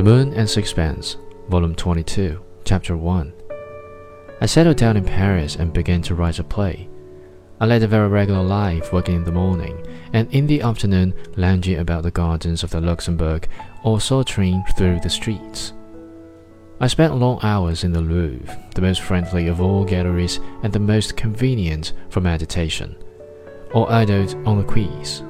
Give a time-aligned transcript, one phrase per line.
[0.00, 1.18] The Moon and Sixpence,
[1.50, 3.34] Volume 22, Chapter 1.
[4.40, 6.88] I settled down in Paris and began to write a play.
[7.60, 11.80] I led a very regular life, working in the morning, and in the afternoon lounging
[11.80, 13.46] about the gardens of the Luxembourg
[13.84, 15.74] or sauntering through the streets.
[16.80, 20.80] I spent long hours in the Louvre, the most friendly of all galleries and the
[20.80, 22.96] most convenient for meditation,
[23.74, 25.22] or idled on the quays,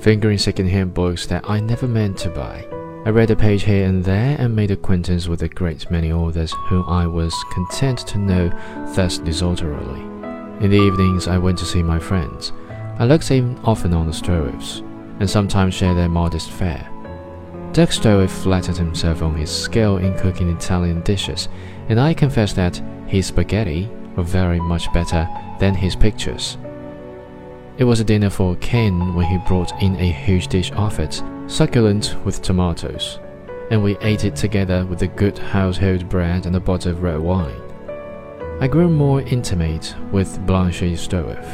[0.00, 2.81] fingering second-hand books that I never meant to buy.
[3.04, 6.52] I read a page here and there and made acquaintance with a great many authors
[6.52, 8.48] whom I was content to know
[8.94, 10.00] thus desultorily.
[10.64, 12.52] In the evenings, I went to see my friends.
[13.00, 14.82] I looked in often on the Stroeves,
[15.18, 16.88] and sometimes shared their modest fare.
[17.72, 21.48] Dirk flattered himself on his skill in cooking Italian dishes,
[21.88, 26.56] and I confess that his spaghetti were very much better than his pictures.
[27.82, 31.20] It was a dinner for Ken when he brought in a huge dish of it,
[31.48, 33.18] succulent with tomatoes,
[33.72, 37.18] and we ate it together with a good household bread and a bottle of red
[37.18, 37.60] wine.
[38.60, 41.44] I grew more intimate with Blanche Stroeve.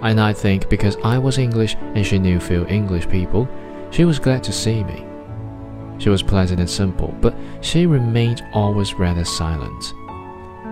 [0.00, 3.46] And I think because I was English and she knew few English people,
[3.90, 5.04] she was glad to see me.
[5.98, 9.92] She was pleasant and simple, but she remained always rather silent.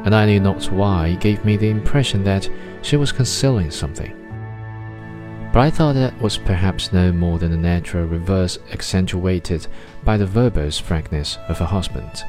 [0.06, 2.48] And I knew not why it gave me the impression that
[2.80, 4.23] she was concealing something
[5.55, 9.69] but I thought that was perhaps no more than a natural reverse accentuated
[10.02, 12.24] by the verbose frankness of her husband.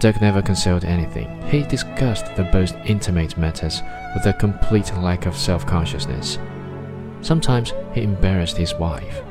[0.00, 1.40] Dirk never concealed anything.
[1.48, 3.80] He discussed the most intimate matters
[4.14, 6.38] with a complete lack of self consciousness.
[7.22, 9.22] Sometimes he embarrassed his wife,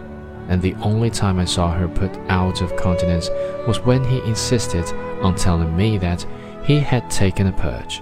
[0.47, 3.29] and the only time I saw her put out of countenance
[3.67, 4.85] was when he insisted
[5.21, 6.25] on telling me that
[6.63, 8.01] he had taken a purge,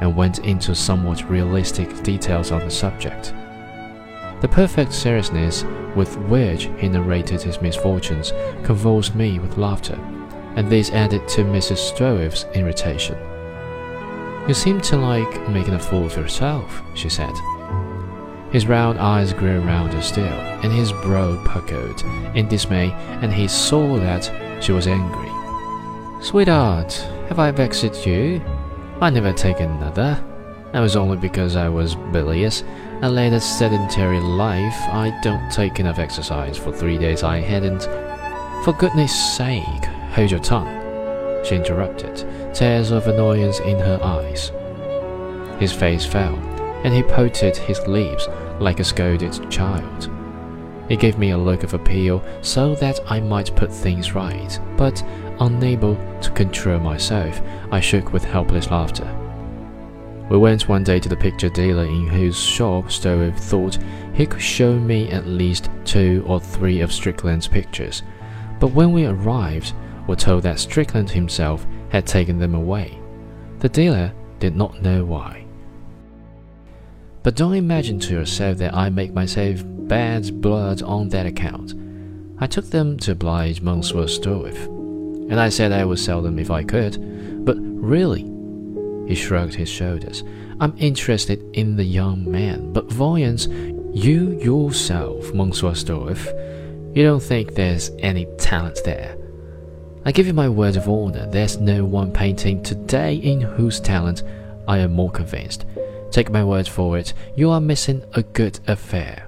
[0.00, 3.34] and went into somewhat realistic details on the subject.
[4.40, 5.64] The perfect seriousness
[5.96, 9.98] with which he narrated his misfortunes convulsed me with laughter,
[10.54, 11.78] and this added to Mrs.
[11.78, 13.16] Stroeve's irritation.
[14.46, 17.32] You seem to like making a fool of yourself, she said.
[18.52, 22.00] His round eyes grew rounder still, and his brow puckered
[22.34, 25.28] in dismay, and he saw that she was angry.
[26.22, 26.92] Sweetheart,
[27.28, 28.40] have I vexed you?
[29.00, 30.24] I never take another.
[30.72, 32.62] That was only because I was bilious
[33.00, 34.76] I led a sedentary life.
[34.88, 37.22] I don't take enough exercise for three days.
[37.22, 37.84] I hadn't.
[38.64, 44.50] For goodness sake, hold your tongue, she interrupted, tears of annoyance in her eyes.
[45.60, 46.34] His face fell,
[46.82, 48.26] and he pouted his lips
[48.58, 50.10] like a scolded child.
[50.88, 55.04] He gave me a look of appeal so that I might put things right, but
[55.38, 57.40] unable to control myself,
[57.70, 59.27] I shook with helpless laughter.
[60.30, 63.78] We went one day to the picture dealer in whose shop Stroeve thought
[64.12, 68.02] he could show me at least two or three of Strickland's pictures,
[68.60, 69.72] but when we arrived,
[70.06, 72.98] were told that Strickland himself had taken them away.
[73.60, 75.44] The dealer did not know why.
[77.22, 81.74] But don't imagine to yourself that I make myself bad blood on that account.
[82.38, 84.66] I took them to oblige Monsieur Stroeve,
[85.30, 88.22] and I said I would sell them if I could, but really,
[89.08, 90.22] he shrugged his shoulders.
[90.60, 93.48] I'm interested in the young man, but voyons,
[93.94, 96.26] you yourself, Monsieur Stroeve,
[96.94, 99.16] you don't think there's any talent there.
[100.04, 104.24] I give you my word of honor, there's no one painting today in whose talent
[104.68, 105.64] I am more convinced.
[106.10, 109.26] Take my word for it, you are missing a good affair.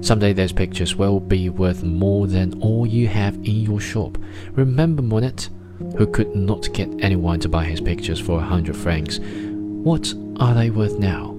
[0.00, 4.16] Someday those pictures will be worth more than all you have in your shop.
[4.52, 5.48] Remember, Monet,
[5.96, 9.18] who could not get anyone to buy his pictures for a hundred francs.
[9.18, 11.36] What are they worth now?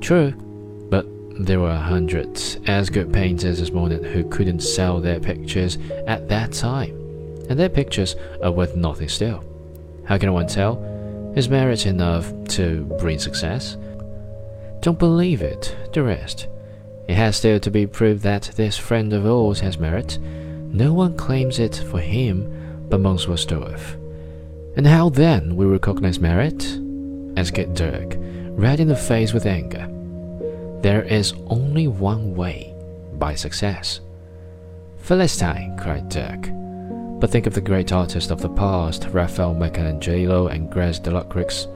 [0.00, 0.32] True,
[0.90, 1.06] but
[1.44, 6.52] there were hundreds as good painters as Monet who couldn't sell their pictures at that
[6.52, 6.94] time,
[7.48, 9.44] and their pictures are worth nothing still.
[10.04, 10.82] How can one tell?
[11.36, 13.76] Is merit enough to bring success?
[14.80, 16.48] Don't believe it, the rest.
[17.08, 20.18] It has still to be proved that this friend of ours has merit.
[20.18, 22.61] No one claims it for him
[22.92, 23.96] but Monsieur Stroeve.
[24.76, 26.78] And how then we recognize merit?
[27.38, 28.16] asked Dirk,
[28.50, 29.88] red in the face with anger.
[30.82, 32.74] There is only one way
[33.14, 34.00] by success.
[34.98, 36.50] Philistine, cried Dirk.
[37.18, 41.66] But think of the great artists of the past, Raphael, Michelangelo, and Ingres Delacroix.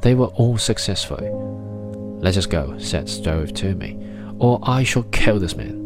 [0.00, 2.18] They were all successful.
[2.22, 3.98] Let us go, said Stroeve to me,
[4.38, 5.81] or I shall kill this man.